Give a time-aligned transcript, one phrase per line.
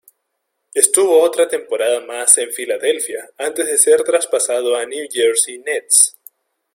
[0.73, 6.17] Estuvo otra temporada más en Philadelphia antes de ser traspasado a New Jersey Nets.